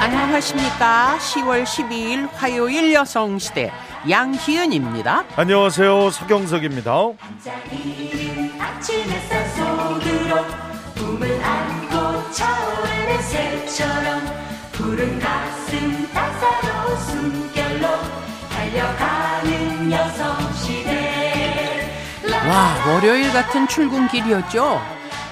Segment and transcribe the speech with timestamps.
[0.00, 1.18] 안녕하십니까.
[1.20, 3.70] 10월 12일 화요일 여성시대
[4.08, 5.24] 양희은입니다.
[5.36, 6.10] 안녕하세요.
[6.10, 6.92] 서경석입니다.
[14.72, 17.86] 푸른 가슴 따사로운 숨결로
[18.50, 19.29] 달려가
[22.50, 24.80] 와 월요일 같은 출근길이었죠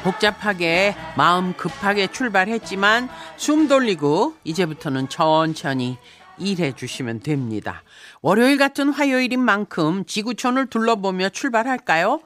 [0.05, 5.99] 복잡하게 마음 급하게 출발했지만 숨 돌리고 이제부터는 천천히
[6.39, 7.83] 일해 주시면 됩니다
[8.23, 12.21] 월요일 같은 화요일인 만큼 지구촌을 둘러보며 출발할까요?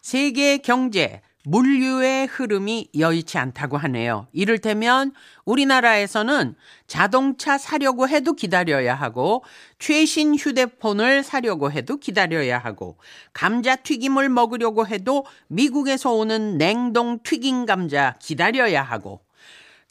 [0.00, 4.26] 세계 경제 물류의 흐름이 여의치 않다고 하네요.
[4.32, 5.12] 이를테면
[5.44, 6.56] 우리나라에서는
[6.88, 9.44] 자동차 사려고 해도 기다려야 하고
[9.78, 12.98] 최신 휴대폰을 사려고 해도 기다려야 하고
[13.32, 19.20] 감자튀김을 먹으려고 해도 미국에서 오는 냉동 튀김 감자 기다려야 하고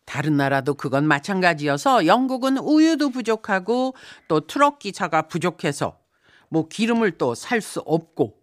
[0.04, 3.96] 다른 나라도 그건 마찬가지여서 영국은 우유도 부족하고
[4.28, 5.98] 또 트럭 기차가 부족해서
[6.50, 8.36] 뭐 기름을 또 살 수 없고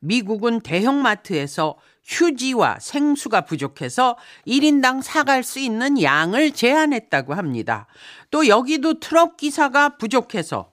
[0.00, 7.86] 미국은 대형마트에서 휴지와 생수가 부족해서 1인당 사갈 수 있는 양을 제한했다고 합니다.
[8.30, 10.70] 또 여기도 트럭 기사가 부족해서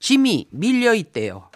[0.00, 1.50] 짐이 밀려 있대요.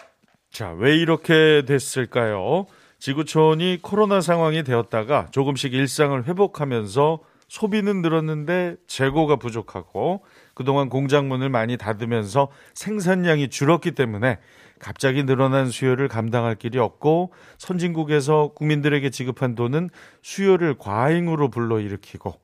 [0.51, 2.67] 자, 왜 이렇게 됐을까요?
[2.99, 10.25] 지구촌이 코로나 상황이 되었다가 조금씩 일상을 회복하면서 소비는 늘었는데 재고가 부족하고
[10.63, 14.39] 그동안 공장문을 많이 닫으면서 생산량이 줄었기 때문에
[14.79, 19.91] 갑자기 늘어난 수요를 감당할 길이 없고 선진국에서 국민들에게 지급한 돈은
[20.23, 22.35] 수요를 과잉으로 불러일으키고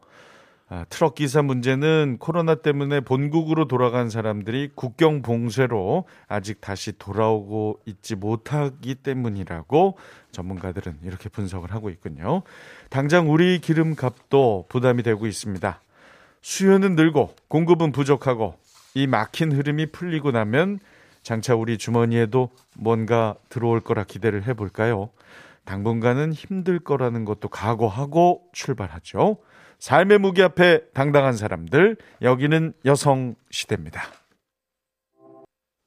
[0.69, 8.17] 아, 트럭 기사 문제는 코로나 때문에 본국으로 돌아간 사람들이 국경 봉쇄로 아직 다시 돌아오고 있지
[8.17, 9.97] 못하기 때문이라고
[10.33, 12.43] 전문가들은 이렇게 분석을 하고 있군요.
[12.91, 15.81] 당장 우리 기름값도 부담이 되고 있습니다.
[16.43, 18.55] 수요는 늘고 공급은 부족하고
[18.95, 20.81] 이 막힌 흐름이 풀리고 나면
[21.23, 25.11] 장차 우리 주머니에도 뭔가 들어올 거라 기대를 해볼까요?
[25.65, 29.37] 당분간은 힘들 거라는 것도 각오하고 출발하죠.
[29.79, 34.03] 삶의 무기 앞에 당당한 사람들, 여기는 여성 시대입니다.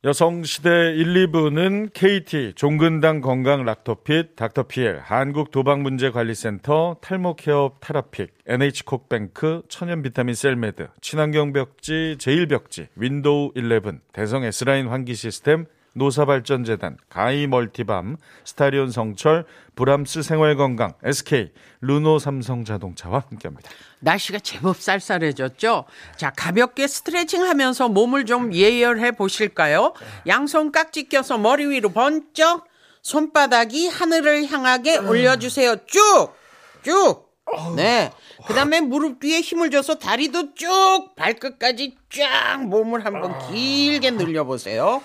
[0.04, 12.16] 여성시대 1, 2부는 KT, 종근당 건강 락토핏, 닥터피엘, 한국도박문제관리센터, 탈모케어 테라픽, NH콕뱅크, 천연비타민 셀메드, 친환경벽지,
[12.18, 22.20] 제일벽지, 윈도우 11, 대성 S라인 환기시스템, 노사발전재단, 가히 멀티밤, 스타리온 성철, 브람스 생활건강, SK, 르노
[22.20, 23.70] 삼성자동차와 함께합니다.
[24.00, 25.86] 날씨가 제법 쌀쌀해졌죠?
[26.16, 29.94] 자, 가볍게 스트레칭 하면서 몸을 좀 예열해 보실까요?
[30.28, 32.66] 양손 깍지 껴서 머리 위로 번쩍,
[33.02, 35.78] 손바닥이 하늘을 향하게 올려주세요.
[35.88, 36.34] 쭉!
[36.84, 37.32] 쭉!
[37.76, 38.12] 네.
[38.48, 40.70] 그 다음에 무릎 뒤에 힘을 줘서 다리도 쭉,
[41.16, 45.02] 발끝까지 쫙 몸을 한번 길게 늘려보세요.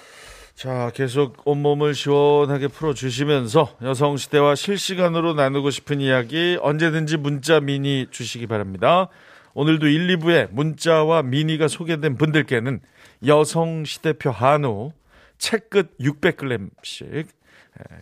[0.56, 9.08] 자, 계속 온몸을 시원하게 풀어주시면서 여성시대와 실시간으로 나누고 싶은 이야기 언제든지 문자 미니 주시기 바랍니다.
[9.52, 12.80] 오늘도 1, 2부에 문자와 미니가 소개된 분들께는
[13.26, 14.92] 여성시대표 한우
[15.36, 17.26] 채끝 600g씩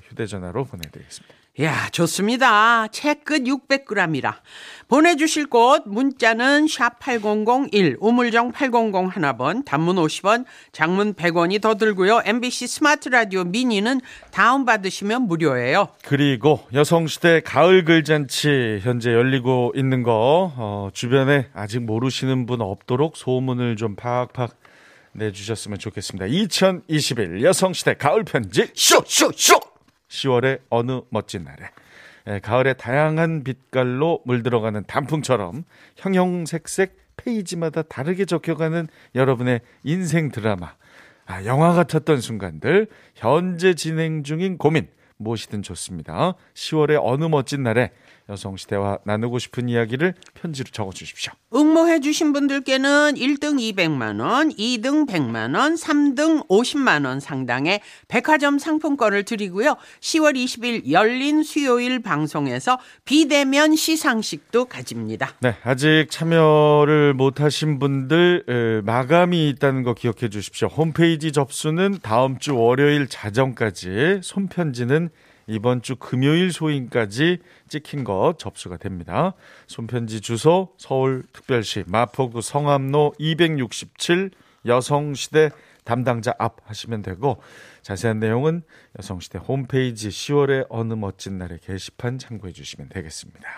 [0.05, 1.44] 휴대전화로 보내드리겠습니다.
[1.61, 2.89] 야, 좋습니다.
[2.89, 4.35] 채끝 600g이라.
[4.89, 12.23] 보내주실 곳 문자는 샵8001 우물정 800 하나번 단문 50원 장문 100원이 더 들고요.
[12.25, 14.01] MBC 스마트 라디오 미니는
[14.33, 15.91] 다운받으시면 무료예요.
[16.05, 23.77] 그리고 여성시대 가을 글잔치 현재 열리고 있는 거 어, 주변에 아직 모르시는 분 없도록 소문을
[23.77, 24.57] 좀 팍팍
[25.13, 26.27] 내주셨으면 좋겠습니다.
[26.27, 29.74] 2021 여성시대 가을 편지 쇼쇼쇼
[30.09, 31.71] 10월의 어느 멋진 날에.
[32.27, 35.65] 예, 가을의 다양한 빛깔로 물들어가는 단풍처럼
[35.97, 40.75] 형형색색 페이지마다 다르게 적혀가는 여러분의 인생 드라마.
[41.27, 44.89] 아, 영화 같았던 순간들 현재 진행 중인 고민
[45.25, 46.35] 무엇이든 좋습니다.
[46.55, 47.91] 10월의 어느 멋진 날에
[48.27, 51.35] 여성시대와 나누고 싶은 이야기를 편지로 적어주십시오.
[51.55, 59.25] 응모해 주신 분들께는 1등 200만 원, 2등 100만 원, 3등 50만 원 상당의 백화점 상품권을
[59.25, 59.77] 드리고요.
[60.01, 65.35] 10월 20일 열린 수요일 방송에서 비대면 시상식도 가집니다.
[65.41, 70.69] 네, 아직 참여를 못하신 분들 마감이 있다는 거 기억해 주십시오.
[70.69, 75.11] 홈페이지 접수는 다음 주 월요일 자정까지, 손편지는
[75.47, 77.39] 이번 주 금요일 소인까지
[77.69, 79.35] 찍힌 것 접수가 됩니다.
[79.67, 84.31] 손편지 주소 서울특별시 마포구 성암로 267
[84.67, 85.51] 여성시대
[85.85, 87.43] 담당자 앞 하시면 되고
[87.83, 88.63] 자세한 내용은
[88.99, 93.49] 여성시대 홈페이지 10월의 어느 멋진 날의 게시판 참고해 주시면 되겠습니다.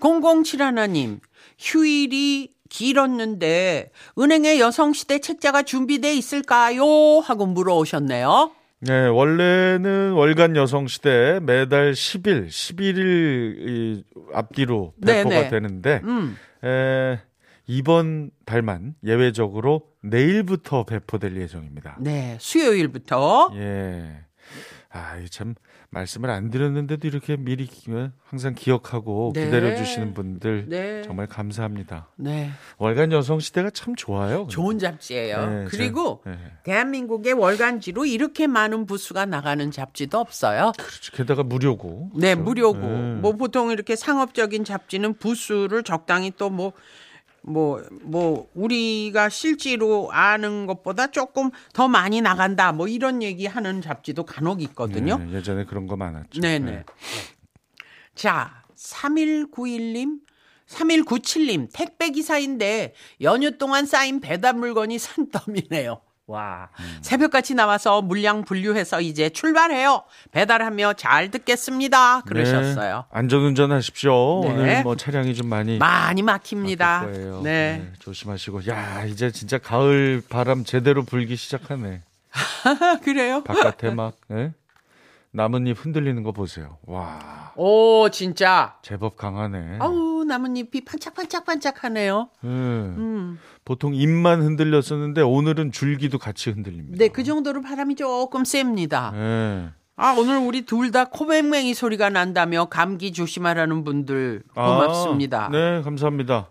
[0.00, 1.20] 007 하나님,
[1.58, 6.84] 휴일이 길었는데 은행에 여성시대 책자가 준비돼 있을까요?
[7.20, 8.52] 하고 물어오셨네요.
[8.80, 15.48] 네, 원래는 월간 여성시대 매달 10일, 11일 앞뒤로 배포가 네네.
[15.48, 16.36] 되는데 음.
[16.64, 17.18] 에,
[17.66, 21.96] 이번 달만 예외적으로 내일부터 배포될 예정입니다.
[22.00, 23.50] 네, 수요일부터.
[23.54, 24.24] 예.
[24.90, 25.54] 아, 이참
[25.90, 27.90] 말씀을 안 드렸는데도 이렇게 미리 기-
[28.24, 29.46] 항상 기억하고 네.
[29.46, 31.02] 기다려 주시는 분들 네.
[31.02, 32.08] 정말 감사합니다.
[32.16, 32.50] 네.
[32.76, 34.46] 월간 여성 시대가 참 좋아요.
[34.50, 35.46] 좋은 잡지예요.
[35.46, 36.38] 네, 그리고 제- 네.
[36.64, 40.72] 대한민국의 월간지로 이렇게 많은 부수가 나가는 잡지도 없어요.
[40.76, 41.16] 그렇죠.
[41.16, 42.10] 게다가 무료고.
[42.16, 42.42] 네, 그렇죠?
[42.44, 42.78] 무료고.
[42.80, 43.14] 네.
[43.14, 46.72] 뭐 보통 이렇게 상업적인 잡지는 부수를 적당히 또뭐
[47.48, 52.72] 뭐, 뭐, 우리가 실제로 아는 것보다 조금 더 많이 나간다.
[52.72, 55.18] 뭐 이런 얘기 하는 잡지도 간혹 있거든요.
[55.18, 56.40] 네, 예전에 그런 거 많았죠.
[56.40, 56.70] 네네.
[56.70, 56.84] 네.
[58.14, 60.20] 자, 3191님,
[60.66, 66.00] 3197님, 택배기사인데 연휴 동안 쌓인 배달 물건이 산더미네요.
[66.28, 66.68] 와.
[66.78, 66.98] 음.
[67.00, 70.02] 새벽같이 나와서 물량 분류해서 이제 출발해요.
[70.30, 72.20] 배달하며 잘 듣겠습니다.
[72.20, 72.96] 그러셨어요.
[72.96, 74.42] 네, 안전운전 하십시오.
[74.44, 74.50] 네.
[74.50, 77.06] 오늘 뭐 차량이 좀 많이 많이 막힙니다.
[77.06, 77.40] 네.
[77.42, 78.68] 네, 조심하시고.
[78.68, 82.02] 야, 이제 진짜 가을 바람 제대로 불기 시작하네.
[83.02, 83.42] 그래요?
[83.42, 84.52] 바깥에 막 예?
[85.32, 86.78] 나뭇잎 흔들리는 거 보세요.
[86.86, 88.76] 와, 오, 진짜.
[88.82, 89.76] 제법 강하네.
[89.78, 92.28] 아우, 나뭇잎이 반짝반짝반짝하네요.
[92.44, 92.48] 예.
[92.48, 93.38] 음.
[93.64, 96.96] 보통 잎만 흔들렸었는데 오늘은 줄기도 같이 흔들립니다.
[96.98, 99.12] 네, 그 정도로 바람이 조금 셉니다.
[99.14, 99.70] 예.
[99.96, 105.46] 아, 오늘 우리 둘 다 코맹맹이 소리가 난다며 감기 조심하라는 분들 고맙습니다.
[105.46, 106.50] 아, 네, 감사합니다.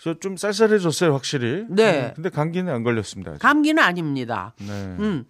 [0.00, 1.64] 그래서 좀 쌀쌀해졌어요, 확실히.
[1.68, 2.06] 네.
[2.08, 3.32] 음, 근데 감기는 안 걸렸습니다.
[3.32, 3.40] 아직.
[3.42, 4.54] 감기는 아닙니다.
[4.58, 4.66] 네.
[4.98, 5.24] 음.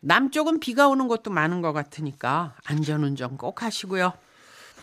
[0.00, 4.12] 남쪽은 비가 오는 곳도 많은 것 같으니까 안전운전 꼭 하시고요.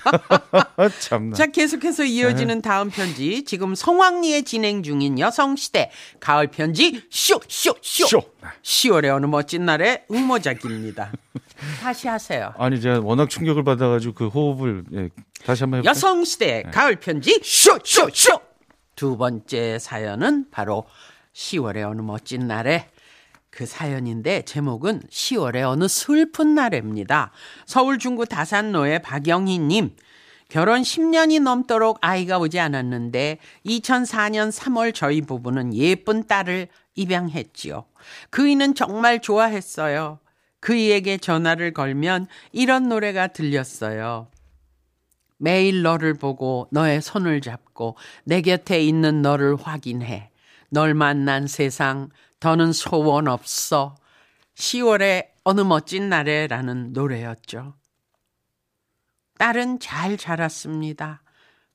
[0.06, 1.36] 아, 참나.
[1.36, 3.44] 자, 계속해서 이어지는 다음 편지.
[3.44, 8.08] 지금 성황리에 진행 중인 여성시대 가을 편지 쇼, 쇼, 쇼.
[8.08, 8.22] 쇼.
[8.64, 11.12] 10월의 어느 멋진 날의 응모작입니다.
[11.82, 12.54] 다시 하세요.
[12.58, 15.10] 아니, 제가 워낙 충격을 받아가지고 그 호흡을, 예,
[15.46, 15.90] 다시 한번 해볼까요?
[15.92, 18.40] 여성시대 가을 편지 쇼, 쇼, 쇼.
[18.96, 20.86] 두 번째 사연은 바로
[21.34, 22.90] 10월의 어느 멋진 날에
[23.60, 27.32] 그 사연인데 제목은 10월의 어느 슬픈 날입니다.
[27.66, 29.98] 서울 중구 다산로의 박영희님.
[30.48, 37.84] 결혼 10년이 넘도록 아이가 오지 않았는데 2004년 3월 저희 부부는 예쁜 딸을 입양했지요.
[38.30, 40.20] 그이는 정말 좋아했어요.
[40.62, 44.30] 그이에게 전화를 걸면 이런 노래가 들렸어요.
[45.38, 50.32] 매일 너를 보고 너의 손을 잡고 내 곁에 있는 너를 확인해.
[50.70, 53.96] 널 만난 세상 더는 소원 없어.
[54.56, 57.76] 10월의 어느 멋진 날에라는 노래였죠.
[59.38, 61.22] 딸은 잘 자랐습니다.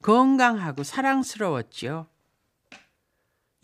[0.02, 2.06] 건강하고 사랑스러웠지요.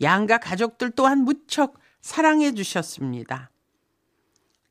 [0.01, 3.51] 양가 가족들 또한 무척 사랑해 주셨습니다.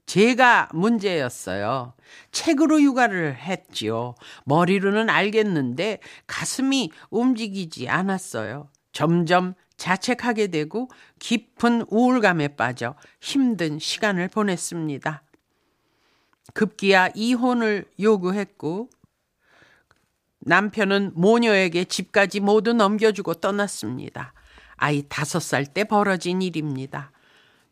[0.06, 1.94] 제가 문제였어요.
[2.32, 4.16] 책으로 육아를 했지요.
[4.44, 8.68] 머리로는 알겠는데 가슴이 움직이지 않았어요.
[8.90, 10.90] 점점 자책하게 되고
[11.20, 15.22] 깊은 우울감에 빠져 힘든 시간을 보냈습니다.
[16.52, 18.90] 급기야 이혼을 요구했고
[20.40, 24.34] 남편은 모녀에게 집까지 모두 넘겨주고 떠났습니다.
[24.76, 27.10] 아이 다섯 살 때 벌어진 일입니다.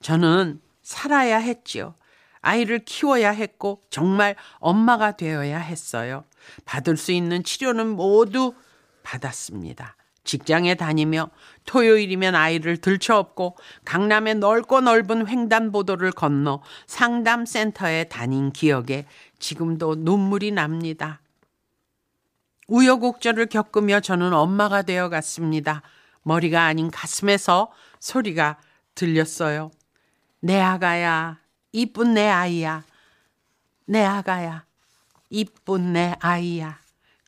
[0.01, 1.95] 저는 살아야 했지요.
[2.41, 6.25] 아이를 키워야 했고 정말 엄마가 되어야 했어요.
[6.65, 8.55] 받을 수 있는 치료는 모두
[9.03, 9.98] 받았습니다.
[10.29, 11.31] 직장에 다니며
[11.65, 13.57] 토요일이면 아이를 들쳐업고
[13.87, 19.07] 강남의 넓고 넓은 횡단보도를 건너 상담센터에 다닌 기억에
[19.39, 21.23] 지금도 눈물이 납니다.
[22.67, 25.81] 우여곡절을 겪으며 저는 엄마가 되어 갔습니다.
[26.23, 28.59] 머리가 아닌 가슴에서 소리가
[28.95, 29.71] 들렸어요.
[30.41, 31.39] 내 아가야,
[31.73, 32.85] 이쁜 내 아이야.
[33.87, 34.67] 내 아가야,
[35.31, 36.79] 이쁜 내 아이야.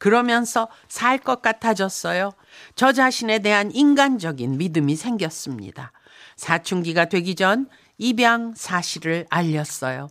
[0.00, 2.32] 그러면서 살 것 같아졌어요.
[2.74, 5.92] 저 자신에 대한 인간적인 믿음이 생겼습니다.
[6.36, 10.08] 사춘기가 되기 전 입양 사실을 알렸어요.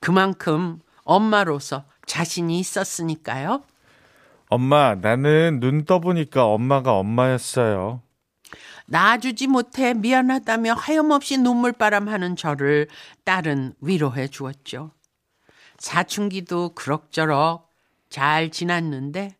[0.00, 3.62] 그만큼 엄마로서 자신이 있었으니까요.
[4.48, 8.02] 엄마, 나는 눈 떠보니까 엄마가 엄마였어요.
[8.86, 12.88] 낳아주지 못해 미안하다며 하염없이 눈물바람 하는 저를
[13.24, 14.90] 딸은 위로해 주었죠.
[15.78, 17.69] 사춘기도 그럭저럭
[18.10, 19.36] 잘 지났는데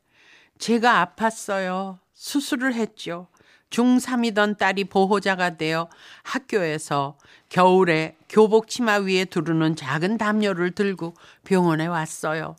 [0.59, 1.99] 제가 아팠어요.
[2.15, 3.27] 수술을 했죠.
[3.71, 5.89] 중3이던 딸이 보호자가 되어
[6.23, 7.17] 학교에서
[7.49, 12.57] 겨울에 교복 치마 위에 두르는 작은 담요를 들고 병원에 왔어요.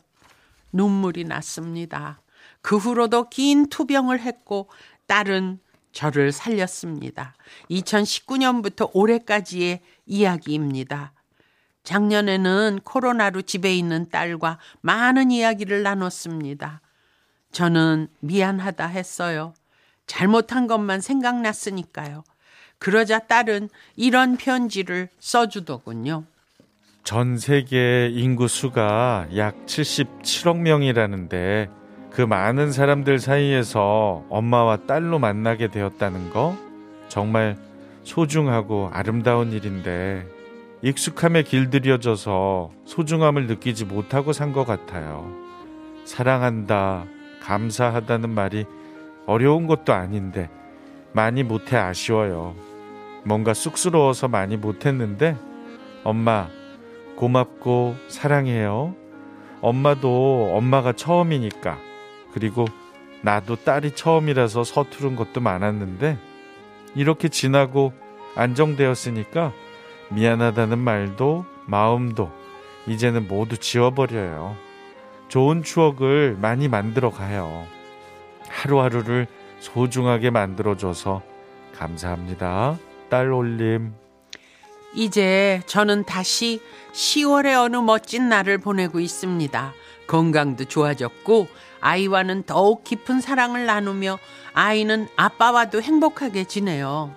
[0.72, 2.22] 눈물이 났습니다.
[2.62, 4.68] 그 후로도 긴 투병을 했고
[5.06, 5.60] 딸은
[5.92, 7.34] 저를 살렸습니다.
[7.70, 11.12] 2019년부터 올해까지의 이야기입니다.
[11.84, 16.80] 작년에는 코로나로 집에 있는 딸과 많은 이야기를 나눴습니다.
[17.50, 19.54] 저는 미안하다 했어요.
[20.06, 22.24] 잘못한 것만 생각났으니까요.
[22.78, 26.24] 그러자 딸은 이런 편지를 써주더군요.
[27.04, 31.68] 전 세계 인구 수가 약 77억 명이라는데
[32.10, 36.56] 그 많은 사람들 사이에서 엄마와 딸로 만나게 되었다는 거
[37.08, 37.56] 정말
[38.04, 40.26] 소중하고 아름다운 일인데
[40.82, 45.32] 익숙함에 길들여져서 소중함을 느끼지 못하고 산 것 같아요.
[46.04, 47.04] 사랑한다,
[47.40, 48.66] 감사하다는 말이
[49.26, 50.50] 어려운 것도 아닌데
[51.12, 52.56] 많이 못해 아쉬워요.
[53.24, 55.36] 뭔가 쑥스러워서 많이 못했는데
[56.02, 56.48] 엄마
[57.16, 58.96] 고맙고 사랑해요.
[59.60, 61.78] 엄마도 엄마가 처음이니까
[62.32, 62.64] 그리고
[63.22, 66.18] 나도 딸이 처음이라서 서투른 것도 많았는데
[66.96, 67.92] 이렇게 지나고
[68.34, 69.52] 안정되었으니까
[70.14, 72.30] 미안하다는 말도 마음도
[72.86, 74.56] 이제는 모두 지워버려요.
[75.28, 77.66] 좋은 추억을 많이 만들어 가요.
[78.48, 79.26] 하루하루를
[79.60, 81.22] 소중하게 만들어줘서
[81.76, 82.78] 감사합니다.
[83.08, 83.94] 딸 올림.
[84.94, 86.60] 이제 저는 다시
[86.92, 89.72] 10월의 어느 멋진 날을 보내고 있습니다.
[90.06, 91.48] 건강도 좋아졌고
[91.80, 94.18] 아이와는 더욱 깊은 사랑을 나누며
[94.52, 97.14] 아이는 아빠와도 행복하게 지내요.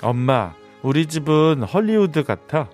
[0.00, 0.54] 엄마,
[0.84, 2.68] 우리 집은 헐리우드 같아.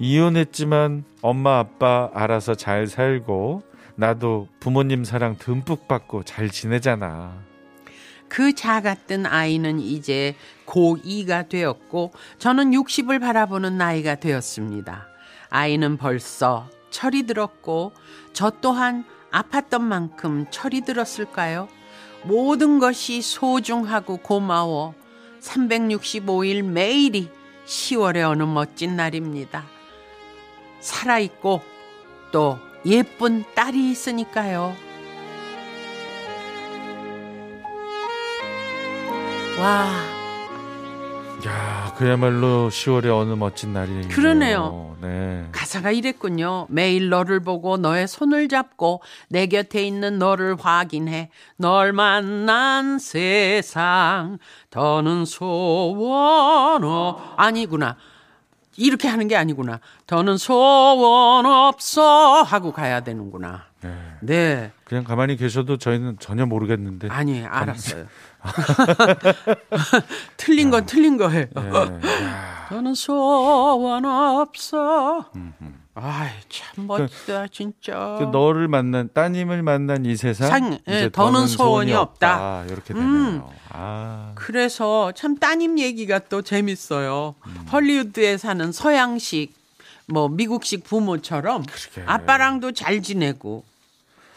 [0.00, 3.62] 이혼했지만 엄마 아빠 알아서 잘 살고
[3.94, 7.40] 나도 부모님 사랑 듬뿍 받고 잘 지내잖아.
[8.26, 10.34] 그 작았던 아이는 이제
[10.66, 15.06] 고2가 되었고 저는 60을 바라보는 나이가 되었습니다.
[15.48, 17.92] 아이는 벌써 철이 들었고
[18.32, 21.68] 저 또한 아팠던 만큼 철이 들었을까요?
[22.24, 24.94] 모든 것이 소중하고 고마워
[25.38, 27.30] 365일 매일이
[27.66, 29.64] 10월의 어느 멋진 날입니다.
[30.80, 31.62] 살아있고
[32.32, 34.74] 또 예쁜 딸이 있으니까요.
[39.58, 39.88] 와,
[41.46, 44.08] 야, 그야말로 10월의 어느 멋진 날이네요.
[44.08, 44.96] 그러네요.
[45.02, 45.46] 네.
[45.52, 46.66] 가사가 이랬군요.
[46.70, 51.28] 매일 너를 보고 너의 손을 잡고 내 곁에 있는 너를 확인해.
[51.56, 54.38] 널 만난 세상
[54.70, 57.96] 더는 소원 없 아니구나.
[58.76, 59.80] 이렇게 하는 게 아니구나.
[60.06, 63.64] 더는 소원 없어 하고 가야 되는구나.
[63.82, 63.94] 네.
[64.22, 64.72] 네.
[64.84, 67.08] 그냥 가만히 계셔도 저희는 전혀 모르겠는데.
[67.10, 68.06] 아니, 알았어요.
[70.36, 71.46] 틀린 건 틀린 거예요.
[71.54, 72.08] 네.
[72.24, 75.26] 야, 저는 소원 없어.
[75.96, 78.16] 아이, 참 멋지다, 진짜.
[78.18, 82.64] 그 너를 만난 따님을 만난 이 세상 상- 예, 더는 소원이 없다.
[82.66, 82.98] 이렇게 음.
[83.40, 83.52] 되네요.
[83.70, 87.36] 아, 그래서 참 따님 얘기가 또 재밌어요.
[87.72, 89.54] 헐리우드에 사는 서양식,
[90.06, 92.02] 뭐 미국식 부모처럼 그러게.
[92.10, 93.64] 아빠랑도 잘 지내고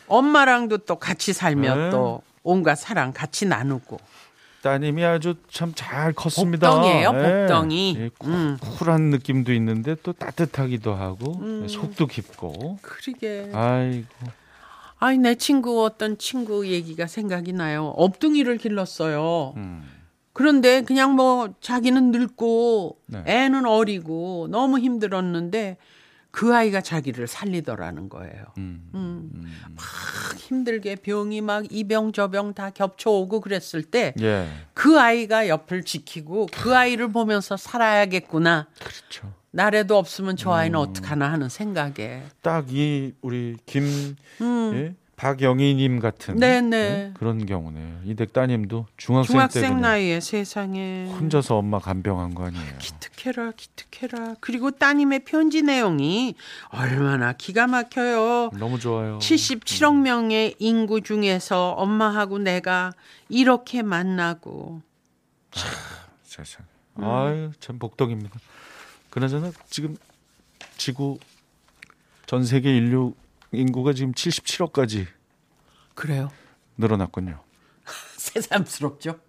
[0.07, 1.89] 엄마랑도 또 같이 살면 네.
[1.89, 3.97] 또 온갖 사랑 같이 나누고
[4.61, 6.69] 따님이 아주 참 잘 컸습니다.
[6.71, 7.41] 복덩이에요, 예.
[7.47, 7.95] 복덩이.
[7.99, 8.57] 예, 쿨- 음.
[8.59, 12.79] 쿨한 느낌도 있는데 또 따뜻하기도 하고 예, 속도 깊고.
[12.81, 13.51] 그러게.
[13.53, 14.07] 아이고.
[14.99, 17.93] 아니 내 친구 어떤 친구 얘기가 생각이 나요.
[17.97, 19.53] 업둥이를 길렀어요.
[19.57, 19.83] 음.
[20.33, 23.23] 그런데 그냥 뭐 자기는 늙고 네.
[23.25, 25.77] 애는 어리고 너무 힘들었는데
[26.31, 28.43] 그 아이가 자기를 살리더라는 거예요.
[28.57, 28.89] 음.
[28.93, 29.45] 음.
[29.75, 34.47] 막 힘들게 병이 막 이 병 저 병 다 겹쳐오고 그랬을 때그 예.
[34.99, 38.67] 아이가 옆을 지키고 그 아이를 보면서 살아야겠구나.
[38.79, 39.33] 그렇죠.
[39.51, 40.81] 나라도 없으면 저 아이는 음.
[40.89, 42.23] 어떡하나 하는 생각에.
[42.41, 44.71] 딱 이 우리 김 음.
[44.75, 44.95] 예?
[45.17, 46.77] 박영희님 같은 네네.
[46.77, 47.11] 예?
[47.15, 48.01] 그런 경우네요.
[48.05, 51.07] 이댁 따님도 중학생, 때 중학생 나이에 세상에.
[51.07, 52.77] 혼자서 엄마 간병한 거 아니에요.
[52.77, 54.35] 기특해라 기특해라.
[54.39, 56.35] 그리고 따님의 편지 내용이
[56.69, 58.51] 얼마나 기가 막혀요.
[58.59, 59.17] 너무 좋아요.
[59.17, 62.93] 77억 명의 인구 중에서 엄마하고 내가
[63.27, 64.83] 이렇게 만나고
[66.21, 66.63] 세상.
[66.99, 67.03] 음.
[67.03, 68.39] 아유 참 복덩입니다.
[69.09, 69.97] 그나저나 지금
[70.77, 71.17] 지구
[72.27, 73.15] 전 세계 인류
[73.51, 75.07] 인구가 지금 77억까지
[75.93, 76.29] 그래요.
[76.77, 77.39] 늘어났군요.
[78.17, 79.19] 새삼스럽죠.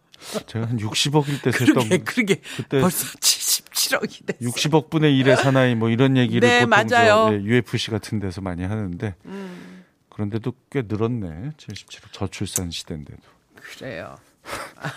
[0.47, 4.39] 제가 한 60억일 때 그러게 셌던 그러게 그때 벌써 77억이 됐어.
[4.41, 7.29] 60억 분의 1의 사나이 뭐 이런 얘기를 네, 보통 맞아요.
[7.31, 11.53] 저, 예, UFC 같은 데서 많이 하는데 음, 그런데도 꽤 늘었네.
[11.57, 13.23] 77억 저출산 시대인데도.
[13.55, 14.17] 그래요.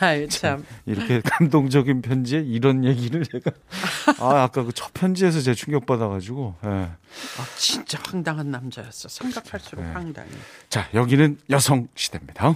[0.02, 0.64] 아유 참.
[0.86, 3.52] 이렇게 감동적인 편지에 이런 얘기를 제가
[4.20, 6.56] 아 아까 그 첫 편지에서 제 충격 받아가지고.
[6.66, 6.68] 예.
[6.70, 9.10] 아, 진짜 황당한 남자였어.
[9.10, 9.92] 생각할수록 네.
[9.92, 10.30] 황당해.
[10.70, 12.56] 자 여기는 여성 시대입니다.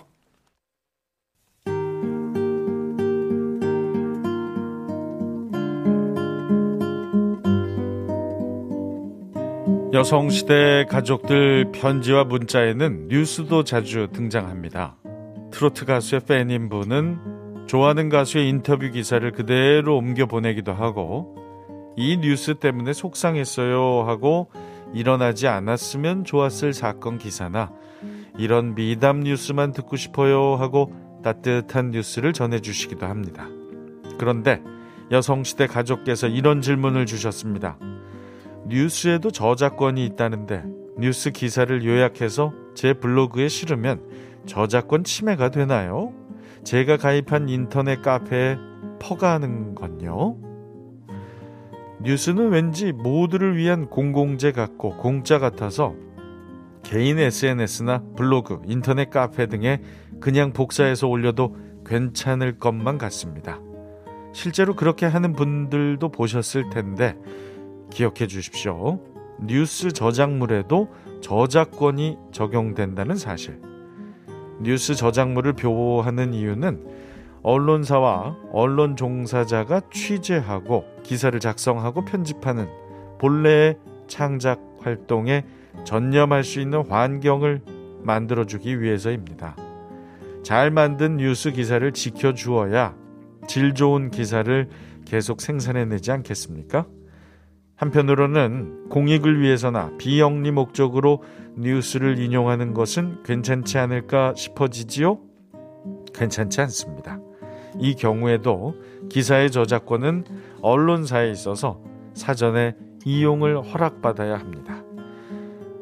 [9.93, 14.97] 여성 시대 가족들 편지와 문자에는 뉴스도 자주 등장합니다.
[15.55, 21.33] 트로트 가수의 팬인 분은 좋아하는 가수의 인터뷰 기사를 그대로 옮겨 보내기도 하고
[21.95, 24.49] 이 뉴스 때문에 속상했어요 하고
[24.93, 27.71] 일어나지 않았으면 좋았을 사건 기사나
[28.37, 30.91] 이런 미담 뉴스만 듣고 싶어요 하고
[31.23, 33.47] 따뜻한 뉴스를 전해주시기도 합니다.
[34.17, 34.61] 그런데
[35.09, 37.77] 여성시대 가족께서 이런 질문을 주셨습니다.
[38.67, 40.65] 뉴스에도 저작권이 있다는데
[40.97, 44.01] 뉴스 기사를 요약해서 제 블로그에 실으면
[44.45, 46.13] 저작권 침해가 되나요?
[46.63, 48.57] 제가 가입한 인터넷 카페에
[48.99, 50.37] 퍼가는 건요?
[52.01, 55.95] 뉴스는 왠지 모두를 위한 공공재 같고 공짜 같아서
[56.83, 59.81] 개인 SNS나 블로그, 인터넷 카페 등에
[60.19, 63.59] 그냥 복사해서 올려도 괜찮을 것만 같습니다.
[64.33, 67.17] 실제로 그렇게 하는 분들도 보셨을 텐데
[67.91, 68.99] 기억해 주십시오.
[69.41, 70.89] 뉴스 저작물에도
[71.21, 73.59] 저작권이 적용된다는 사실.
[74.59, 77.05] 뉴스 저작물을 보호하는 이유는
[77.43, 82.67] 언론사와 언론 종사자가 취재하고 기사를 작성하고 편집하는
[83.19, 85.45] 본래의 창작 활동에
[85.83, 87.61] 전념할 수 있는 환경을
[88.01, 89.55] 만들어주기 위해서입니다.
[90.43, 92.95] 잘 만든 뉴스 기사를 지켜주어야
[93.47, 94.69] 질 좋은 기사를
[95.05, 96.85] 계속 생산해내지 않겠습니까?
[97.75, 101.23] 한편으로는 공익을 위해서나 비영리 목적으로
[101.57, 105.19] 뉴스를 인용하는 것은 괜찮지 않을까 싶어지지요?
[106.13, 107.19] 괜찮지 않습니다.
[107.79, 108.75] 이 경우에도
[109.09, 110.23] 기사의 저작권은
[110.61, 111.81] 언론사에 있어서
[112.13, 114.81] 사전에 이용을 허락받아야 합니다.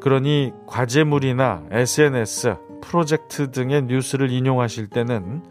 [0.00, 5.42] 그러니 과제물이나 SNS, 프로젝트 등의 뉴스를 인용하실 때는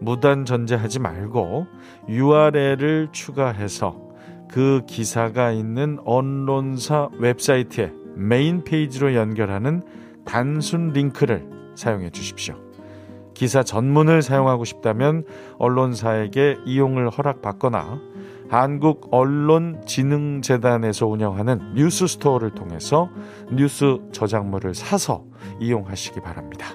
[0.00, 1.66] 무단 전제하지 말고
[2.08, 4.09] URL을 추가해서
[4.50, 9.82] 그 기사가 있는 언론사 웹사이트에 메인 페이지로 연결하는
[10.24, 12.56] 단순 링크를 사용해 주십시오.
[13.32, 15.24] 기사 전문을 사용하고 싶다면
[15.58, 18.00] 언론사에게 이용을 허락받거나
[18.48, 23.08] 한국 언론진흥재단에서 운영하는 뉴스 스토어를 통해서
[23.52, 25.24] 뉴스 저작물을 사서
[25.60, 26.66] 이용하시기 바랍니다.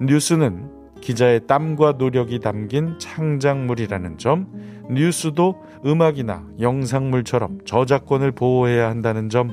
[0.00, 4.46] 뉴스는 기자의 땀과 노력이 담긴 창작물이라는 점,
[4.90, 9.50] 뉴스도 음악이나 영상물처럼 저작권을 보호해야 한다는 점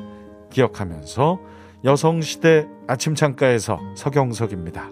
[0.52, 1.40] 기억하면서
[1.84, 4.92] 여성시대 아침 창가에서 서경석입니다.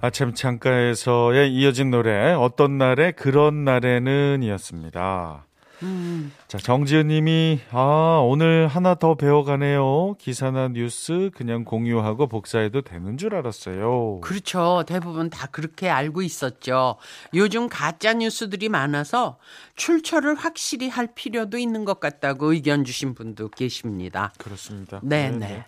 [0.00, 5.47] 아침 창가에서의 이어진 노래 어떤 날에 그런 날에는 이었습니다.
[5.82, 10.16] 음, 자, 정지은 님이, 아, 오늘 하나 더 배워가네요.
[10.18, 14.20] 기사나 뉴스 그냥 공유하고 복사해도 되는 줄 알았어요.
[14.22, 14.84] 그렇죠.
[14.86, 16.96] 대부분 다 그렇게 알고 있었죠.
[17.34, 19.38] 요즘 가짜 뉴스들이 많아서
[19.76, 24.32] 출처를 확실히 할 필요도 있는 것 같다고 의견 주신 분도 계십니다.
[24.38, 25.00] 그렇습니다.
[25.02, 25.64] 네, 네.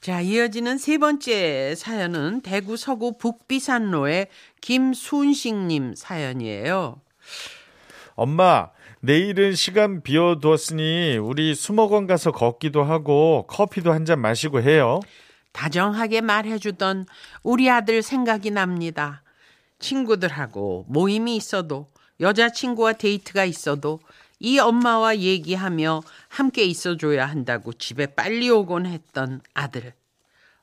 [0.00, 4.28] 자, 이어지는 세 번째 사연은 대구 서구 북비산로의
[4.60, 7.00] 김순식님 사연이에요.
[8.14, 8.70] 엄마,
[9.06, 14.98] 내일은 시간 비워두었으니 우리 수목원 가서 걷기도 하고 커피도 한 잔 마시고 해요.
[15.52, 17.06] 다정하게 말해주던
[17.44, 19.22] 우리 아들 생각이 납니다.
[19.78, 21.88] 친구들하고 모임이 있어도
[22.18, 24.00] 여자친구와 데이트가 있어도
[24.40, 29.92] 이 엄마와 얘기하며 함께 있어줘야 한다고 집에 빨리 오곤 했던 아들.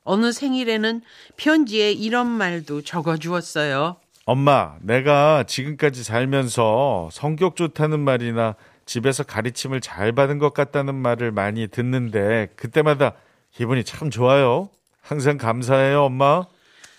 [0.02, 1.00] 어느 생일에는
[1.38, 3.96] 편지에 이런 말도 적어주었어요.
[4.26, 8.54] 엄마, 내가 지금까지 살면서 성격 좋다는 말이나
[8.86, 13.12] 집에서 가르침을 잘 받은 것 같다는 말을 많이 듣는데 그때마다
[13.52, 14.70] 기분이 참 좋아요.
[15.02, 16.44] 항상 감사해요, 엄마.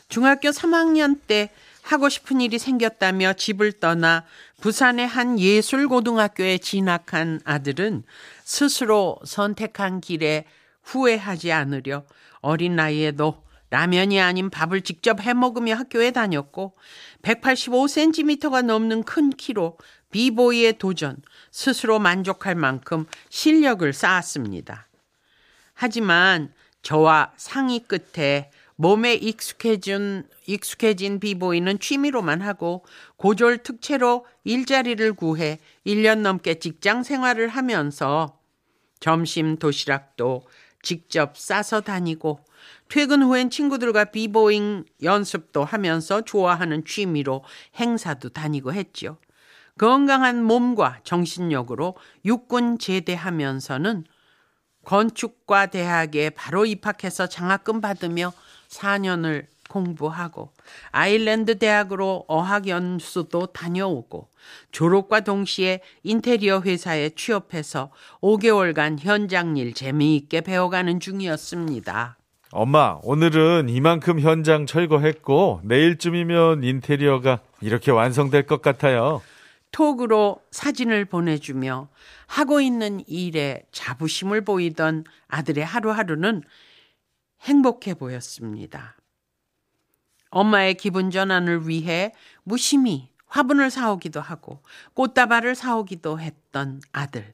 [0.08, 1.50] 중학교 3학년 때
[1.82, 4.24] 하고 싶은 일이 생겼다며 집을 떠나
[4.62, 8.04] 부산의 한 예술고등학교에 진학한 아들은
[8.44, 10.46] 스스로 선택한 길에
[10.84, 12.04] 후회하지 않으려
[12.42, 13.45] 어린 나이에도
[13.76, 16.78] 라면이 아닌 밥을 직접 해 먹으며 학교에 다녔고
[17.24, 19.78] 185cm가 넘는 큰 키로
[20.12, 21.18] 비보이의 도전
[21.52, 24.88] 스스로 만족할 만큼 실력을 쌓았습니다.
[25.74, 32.86] 하지만 저와 상의 끝에 몸에 익숙해진, 익숙해진 비보이는 취미로만 하고
[33.18, 38.40] 고졸 특채로 일자리를 구해 1년 넘게 직장 생활을 하면서
[39.02, 40.48] 점심 도시락도
[40.86, 42.40] 직접 싸서 다니고
[42.88, 47.44] 퇴근 후엔 친구들과 비보잉 연습도 하면서 좋아하는 취미로
[47.76, 49.18] 행사도 다니고 했죠.
[49.78, 54.06] 건강한 몸과 정신력으로 육군 제대하면서는
[54.86, 58.32] 건축과 대학에 바로 입학해서 장학금 받으며
[58.70, 60.52] 4년을 공부하고
[60.92, 64.30] 아일랜드 대학으로 어학 연수도 다녀오고
[64.72, 72.18] 졸업과 동시에 인테리어 회사에 취업해서 5개월간 현장 일 재미있게 배워가는 중이었습니다.
[72.52, 79.22] 엄마, 오늘은 이만큼 현장 철거했고 내일쯤이면 인테리어가 이렇게 완성될 것 같아요.
[79.72, 81.90] 톡으로 사진을 보내주며
[82.28, 86.44] 하고 있는 일에 자부심을 보이던 아들의 하루하루는
[87.42, 88.96] 행복해 보였습니다.
[90.36, 92.12] 엄마의 기분 전환을 위해
[92.44, 94.62] 무심히 화분을 사오기도 하고
[94.94, 97.34] 꽃다발을 사오기도 했던 아들.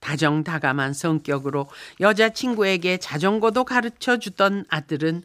[0.00, 1.66] 다정다감한 성격으로
[2.00, 5.22] 여자친구에게 자전거도 가르쳐 주던 아들은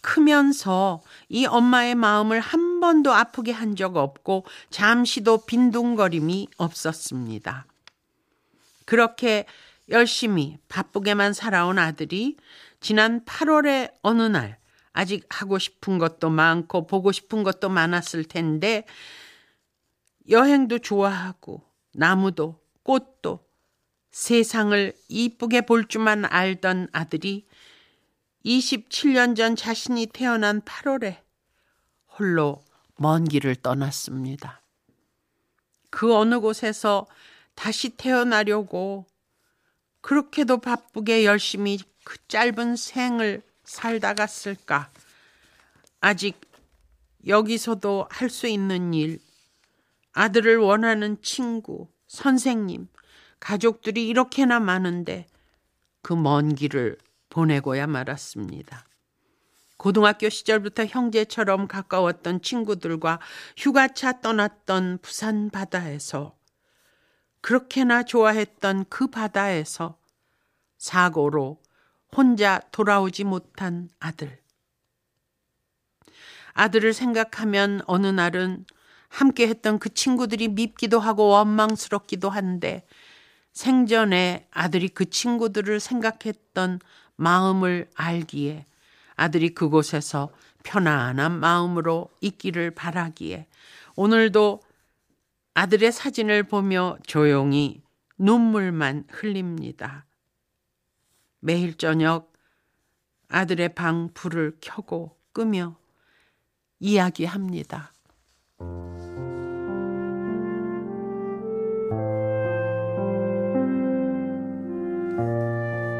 [0.00, 7.66] 크면서 이 엄마의 마음을 한 번도 아프게 한 적 없고 잠시도 빈둥거림이 없었습니다.
[8.86, 9.44] 그렇게
[9.90, 12.38] 열심히 바쁘게만 살아온 아들이
[12.80, 14.56] 지난 8월의 어느 날
[14.94, 18.86] 아직 하고 싶은 것도 많고 보고 싶은 것도 많았을 텐데
[20.30, 23.44] 여행도 좋아하고 나무도 꽃도
[24.12, 27.46] 세상을 이쁘게 볼 줄만 알던 아들이
[28.46, 31.18] 27년 전 자신이 태어난 8월에
[32.16, 32.62] 홀로
[32.96, 34.62] 먼 길을 떠났습니다.
[35.90, 37.06] 그 어느 곳에서
[37.56, 39.06] 다시 태어나려고
[40.02, 44.90] 그렇게도 바쁘게 열심히 그 짧은 생을 살다 갔을까?
[46.00, 46.40] 아직
[47.26, 49.20] 여기서도 할 수 있는 일,
[50.12, 52.88] 아들을 원하는 친구, 선생님,
[53.40, 55.26] 가족들이 이렇게나 많은데
[56.02, 56.98] 그 먼 길을
[57.30, 58.84] 보내고야 말았습니다.
[59.76, 63.18] 고등학교 시절부터 형제처럼 가까웠던 친구들과
[63.56, 66.36] 휴가차 떠났던 부산 바다에서
[67.40, 69.98] 그렇게나 좋아했던 그 바다에서
[70.78, 71.60] 사고로
[72.16, 74.38] 혼자 돌아오지 못한 아들.
[76.52, 78.64] 아들을 생각하면 어느 날은
[79.08, 82.86] 함께 했던 그 친구들이 밉기도 하고 원망스럽기도 한데
[83.52, 86.80] 생전에 아들이 그 친구들을 생각했던
[87.16, 88.64] 마음을 알기에
[89.16, 90.30] 아들이 그곳에서
[90.64, 93.46] 편안한 마음으로 있기를 바라기에
[93.96, 94.60] 오늘도
[95.54, 97.82] 아들의 사진을 보며 조용히
[98.18, 100.04] 눈물만 흘립니다.
[101.46, 102.32] 매일 저녁
[103.28, 105.76] 아들의 방 불을 켜고 끄며
[106.80, 107.92] 이야기합니다.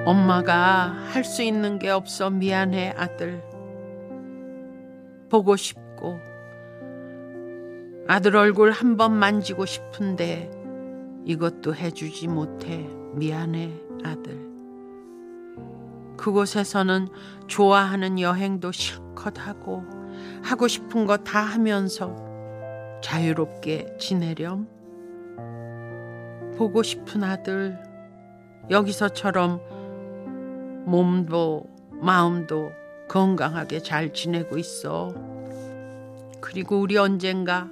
[0.07, 3.43] 엄마가 할 수 있는 게 없어 미안해, 아들.
[5.29, 6.19] 보고 싶고,
[8.09, 10.51] 아들 얼굴 한 번 만지고 싶은데,
[11.27, 13.71] 이것도 해주지 못해 미안해,
[14.05, 14.54] 아들.
[16.17, 17.09] 그곳에서는
[17.47, 19.85] 좋아하는 여행도 실컷 하고,
[20.43, 22.15] 하고 싶은 거 다 하면서
[23.03, 24.69] 자유롭게 지내렴.
[26.57, 27.79] 보고 싶은 아들,
[28.71, 29.61] 여기서처럼
[30.87, 31.67] 몸도
[32.01, 32.71] 마음도
[33.09, 35.13] 건강하게 잘 지내고 있어.
[36.41, 37.69] 그리고 우리 언젠가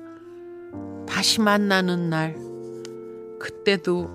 [1.06, 2.34] 다시 만나는 날,
[3.38, 4.10] 그때도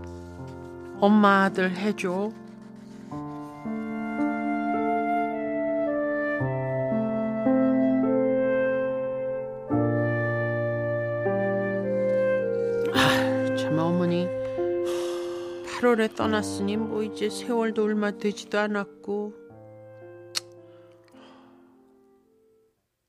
[0.99, 2.31] 엄마 아들 해줘.
[16.07, 19.33] 8월에 떠났으니 뭐 이제 세월도 얼마 되지도 않았고.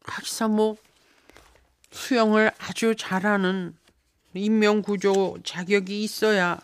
[0.04, 0.76] 하기사 뭐
[1.90, 3.76] 수영을 아주 잘하는
[4.34, 6.58] 인명구조 자격이 있어야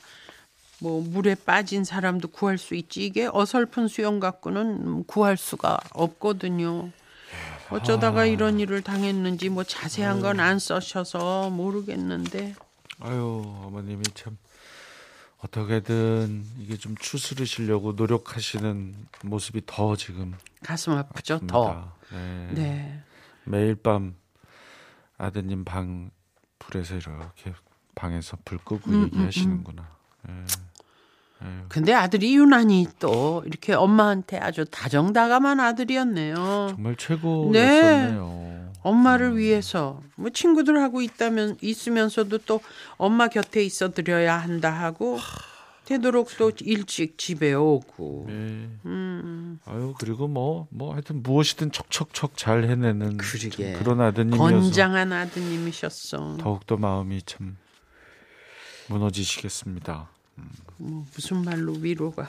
[0.81, 3.05] 뭐 물에 빠진 사람도 구할 수 있지.
[3.05, 6.91] 이게 어설픈 수영 갖고는 구할 수가 없거든요.
[7.71, 12.55] 어쩌다가 이런 일을 당했는지 뭐 자세한 건 안 써셔서 모르겠는데.
[13.01, 14.37] 아유, 어머님이 참
[15.45, 21.93] 어떻게든 이게 좀 추스르시려고 노력하시는 모습이 더 지금 가슴 아프죠 더.
[22.11, 22.15] 아픕니다.
[22.15, 22.51] 네.
[22.55, 23.03] 네.
[23.45, 24.15] 매일 밤
[25.19, 26.11] 아드님 방
[26.59, 27.53] 불에서 이렇게
[27.95, 29.87] 방에서 불 끄고 음, 얘기하시는구나.
[30.29, 30.33] 예.
[31.69, 36.69] 근데 아들이 유난히 또 이렇게 엄마한테 아주 다정다감한 아들이었네요.
[36.71, 38.64] 정말 최고였었네요.
[38.85, 42.61] 엄마를 위해서 뭐 친구들하고 있다면 있으면서도 또
[42.99, 45.19] 엄마 곁에 있어 드려야 한다 하고
[45.87, 48.27] 되도록 또 일찍 집에 오고.
[48.29, 48.35] 네.
[48.85, 53.17] 음, 아유 그리고 뭐뭐 하여튼 무엇이든 척척척 잘 해내는
[53.79, 56.37] 그런 아드님이어서 건장한 아드님이셨어.
[56.39, 57.57] 더욱 더 마음이 참
[58.89, 60.09] 무너지시겠습니다.
[60.77, 62.29] 뭐 무슨 말로 위로가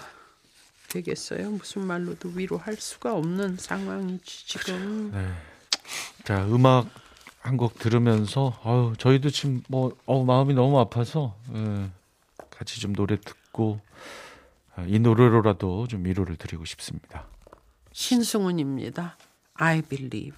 [0.88, 1.52] 되겠어요?
[1.52, 5.12] 무슨 말로도 위로할 수가 없는 상황이지 지금.
[5.14, 5.55] 네.
[6.24, 6.88] 자 음악
[7.42, 11.90] 한 곡 들으면서 아유 저희도 지금 뭐 어, 마음이 너무 아파서 예,
[12.50, 13.80] 같이 좀 노래 듣고
[14.76, 17.28] 아, 이 노래로라도 좀 위로를 드리고 싶습니다.
[17.92, 19.16] 신승훈입니다.
[19.54, 20.36] I believe.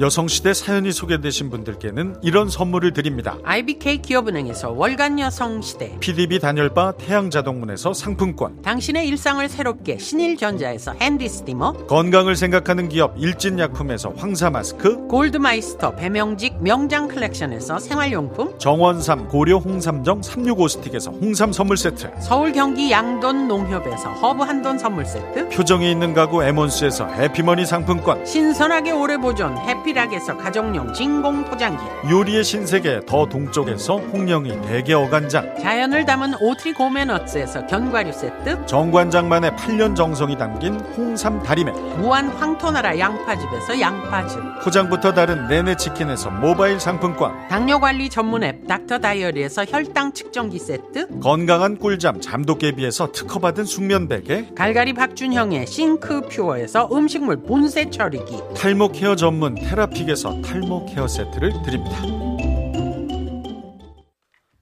[0.00, 3.36] 여성시대 사연이 소개되신 분들께는 이런 선물을 드립니다.
[3.44, 5.94] IBK 기업은행에서 월간 여성 시대.
[6.00, 11.72] PDB 단열바 태양자동문에서 상품권 당신의 일상을 새롭게 신일전자에서 핸디 스티머.
[11.86, 18.58] 건강을 생각하는 기업 일진약품에서 황사 마스크 골드마이스터 배명직 명장 컬렉션에서 생활용품.
[18.58, 25.50] 정원삼 고려 홍삼정 365스틱에서 홍삼 선물 세트 서울 경기 양돈 농협에서 허브 한돈 선물 세트.
[25.50, 31.82] 표정이 있는 가구 에몬스에서 해피머니 상품권 신선하게 오래 보존 해피락에서 가정용 진공 포장기.
[32.10, 38.66] 요리의 신세계 더 동쪽에서 홍영이 대게 어간장 자연을 담은 오트리 고메너츠에서 견과류 세트.
[38.66, 44.42] 정관장만의 8년 정성이 담긴 홍삼 다리매 무한 황토나라 양파즙에서 양파즙.
[44.62, 51.18] 포장부터 다른 네네 치킨에서 모바일 상품권 당뇨관리 전문 앱 닥터 다이어리에서 혈당 측정기 세트.
[51.20, 58.38] 건강한 꿀잠 잠도깨비에서 특허받은 숙면 베개 갈갈이 박준형의 싱크 퓨어에서 음식물 분쇄 처리기.
[58.54, 61.96] 탈모 케어 전문 테라픽에서 탈모 케어 세트를 드립니다.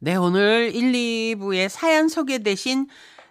[0.01, 0.93] 네, 오늘 1,
[1.37, 2.87] 2부에 사연 소개되신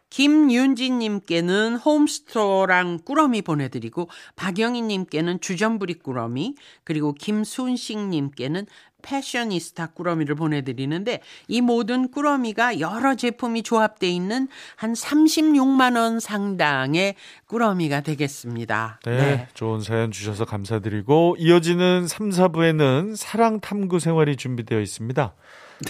[0.09, 8.65] 김윤지님께는 홈스토어랑 꾸러미 보내드리고 박영희님께는 주전부리 꾸러미 그리고 김순식님께는
[9.01, 17.15] 패셔니스타 꾸러미를 보내드리는데 이 모든 꾸러미가 여러 제품이 조합돼 있는 한 36만 원 상당의
[17.45, 18.99] 꾸러미가 되겠습니다.
[19.05, 25.33] 네, 좋은 사연 주셔서 감사드리고 이어지는 3, 4부에는 사랑 탐구 생활이 준비되어 있습니다.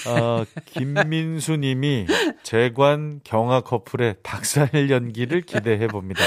[0.08, 2.06] 어, 김민수 님이
[2.44, 6.22] 재관 경화 커플의 닭살 연기를 기대해 봅니다.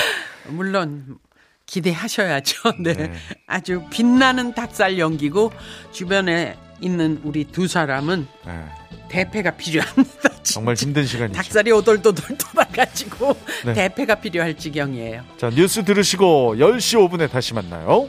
[0.49, 1.19] 물론
[1.67, 2.73] 기대하셔야죠.
[2.83, 2.95] 네.
[2.95, 3.13] 네.
[3.47, 5.53] 아주 빛나는 닭살 연기고
[5.93, 8.65] 주변에 있는 우리 두 사람은 네,
[9.09, 10.29] 대패가 필요합니다.
[10.43, 10.43] 진짜.
[10.43, 11.37] 정말 힘든 시간이죠.
[11.37, 13.75] 닭살이 오돌도돌 돌아가지고 네.
[13.75, 15.23] 대패가 필요할 지경이에요.
[15.37, 18.09] 자, 뉴스 들으시고 10시 5분에 다시 만나요.